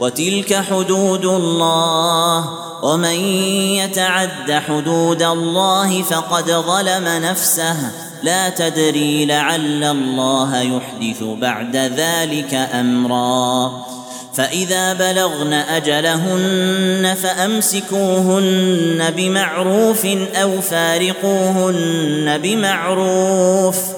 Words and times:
وتلك 0.00 0.54
حدود 0.70 1.24
الله 1.24 2.44
ومن 2.82 3.18
يتعد 3.74 4.52
حدود 4.68 5.22
الله 5.22 6.02
فقد 6.02 6.44
ظلم 6.44 7.04
نفسه. 7.04 7.76
لا 8.22 8.48
تدري 8.48 9.26
لعل 9.26 9.84
الله 9.84 10.60
يحدث 10.60 11.22
بعد 11.22 11.76
ذلك 11.76 12.54
أمرا. 12.54 13.72
فإذا 14.34 14.92
بلغن 14.92 15.52
أجلهن 15.52 17.16
فأمسكوهن 17.22 19.10
بمعروف 19.16 20.06
أو 20.34 20.60
فارقوهن 20.60 22.38
بمعروف. 22.42 23.97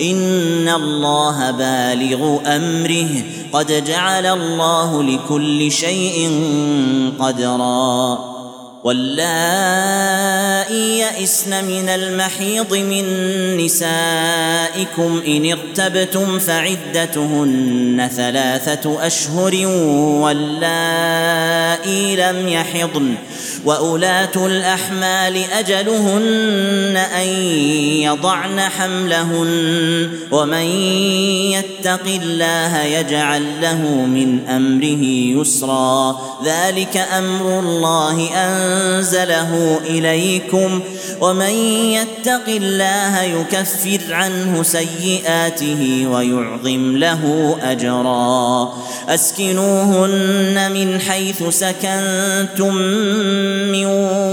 ان 0.00 0.68
الله 0.68 1.50
بالغ 1.50 2.38
امره 2.46 3.08
قد 3.52 3.84
جعل 3.84 4.26
الله 4.26 5.02
لكل 5.02 5.72
شيء 5.72 6.30
قدرا 7.18 8.37
واللائي 8.84 10.68
يئسن 10.98 11.64
من 11.64 11.88
المحيض 11.88 12.74
من 12.74 13.04
نسائكم 13.56 15.22
إن 15.26 15.52
ارتبتم 15.52 16.38
فعدتهن 16.38 18.10
ثلاثة 18.16 19.06
أشهر 19.06 19.66
واللائي 20.22 22.16
لم 22.16 22.48
يحضن 22.48 23.14
واولات 23.64 24.36
الأحمال 24.36 25.44
أجلهن 25.52 26.96
أن 26.96 27.28
يضعن 28.02 28.60
حملهن 28.60 30.10
ومن 30.30 30.66
يتق 31.52 32.06
الله 32.06 32.82
يجعل 32.82 33.60
له 33.60 33.76
من 34.06 34.46
أمره 34.48 35.04
يسرا 35.40 36.20
ذلك 36.44 36.96
أمر 36.96 37.58
الله 37.60 38.28
أنزله 38.68 39.80
إليكم 39.86 40.80
ومن 41.20 41.54
يتق 41.92 42.48
الله 42.48 43.22
يكفر 43.22 44.14
عنه 44.14 44.62
سيئاته 44.62 46.08
ويعظم 46.12 46.96
له 46.96 47.56
أجرا. 47.62 48.72
أسكنوهن 49.08 50.72
من 50.72 51.00
حيث 51.00 51.42
سكنتم 51.48 52.74
من 53.72 53.86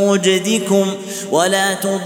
وجدكم 0.09 0.93
ولا 1.31 1.73
تضاروهن 1.73 2.05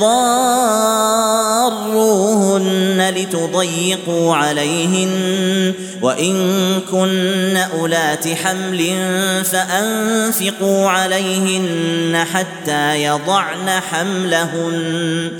لتضيقوا 3.16 4.36
عليهن 4.36 5.74
وإن 6.02 6.36
كن 6.92 7.58
أولات 7.58 8.28
حمل 8.28 8.94
فأنفقوا 9.44 10.90
عليهن 10.90 12.19
حتى 12.24 13.03
يضعن 13.03 13.69
حملهن 13.69 15.31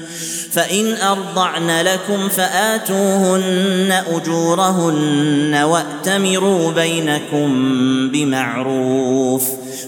فإن 0.51 0.95
أرضعن 0.95 1.81
لكم 1.81 2.29
فآتوهن 2.29 4.03
أجورهن 4.12 5.56
وأتمروا 5.56 6.72
بينكم 6.72 7.50
بمعروف 8.12 9.44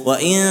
وإن 0.06 0.42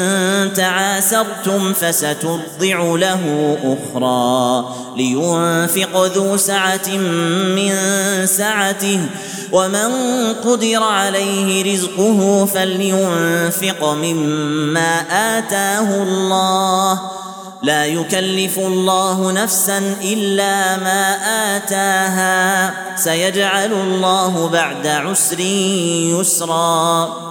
تعاسرتم 0.57 1.73
فسترضع 1.73 2.97
له 2.97 3.57
أخرى 3.65 4.75
لينفق 4.97 6.05
ذو 6.05 6.37
سعة 6.37 6.89
من 7.57 7.77
سعته 8.27 9.01
ومن 9.53 9.93
قدر 10.45 10.83
عليه 10.83 11.75
رزقه 11.75 12.47
فلينفق 12.47 13.85
مما 13.85 15.01
اتاه 15.39 16.03
الله 16.03 17.01
لا 17.63 17.87
يكلف 17.87 18.59
الله 18.59 19.33
نفسا 19.33 19.79
الا 20.03 20.77
ما 20.77 21.17
اتاها 21.57 22.75
سيجعل 22.97 23.73
الله 23.73 24.49
بعد 24.49 24.87
عسر 24.87 25.41
يسرا 26.21 27.31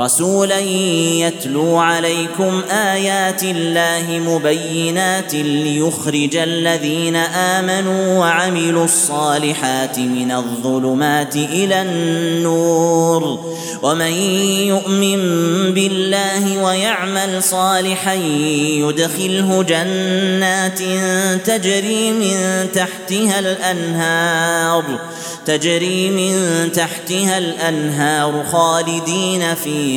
رسولا 0.00 0.58
يتلو 0.58 1.76
عليكم 1.76 2.62
آيات 2.70 3.42
الله 3.42 4.18
مبينات 4.18 5.34
ليخرج 5.34 6.36
الذين 6.36 7.16
آمنوا 7.16 8.18
وعملوا 8.18 8.84
الصالحات 8.84 9.98
من 9.98 10.32
الظلمات 10.32 11.36
إلى 11.36 11.82
النور. 11.82 13.40
ومن 13.82 14.12
يؤمن 14.72 15.20
بالله 15.74 16.64
ويعمل 16.64 17.42
صالحا 17.42 18.14
يدخله 18.84 19.62
جنات 19.62 20.78
تجري 21.46 22.12
من 22.12 22.68
تحتها 22.72 23.38
الأنهار 23.38 24.84
تجري 25.46 26.10
من 26.10 26.32
تحتها 26.72 27.38
الأنهار 27.38 28.44
خالدين 28.52 29.54
فيها. 29.54 29.89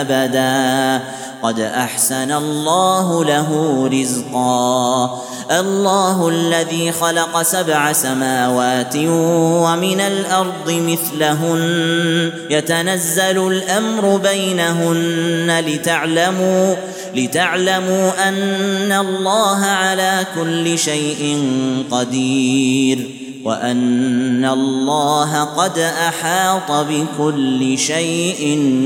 أبدا. 0.00 1.04
قد 1.42 1.60
أحسن 1.60 2.32
الله 2.32 3.24
له 3.24 3.82
رزقا. 3.92 5.22
الله 5.50 6.28
الذي 6.28 6.92
خلق 6.92 7.42
سبع 7.42 7.92
سماوات 7.92 8.96
ومن 8.96 10.00
الأرض 10.00 10.70
مثلهن. 10.70 12.32
يتنزل 12.50 13.52
الأمر 13.52 14.16
بينهن 14.16 15.64
لتعلموا 15.66 16.74
لتعلموا 17.14 18.28
أن 18.28 18.92
الله 18.92 19.64
على 19.64 20.26
كل 20.34 20.78
شيء 20.78 21.50
قدير. 21.90 23.17
وأن 23.48 24.44
الله 24.44 25.44
قد 25.44 25.78
أحاط 25.78 26.70
بكل 26.72 27.78
شيء 27.78 28.42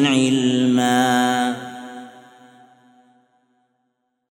علما. 0.06 1.71